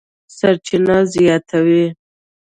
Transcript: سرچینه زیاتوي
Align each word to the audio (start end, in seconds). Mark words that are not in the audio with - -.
سرچینه 0.37 0.97
زیاتوي 1.13 1.85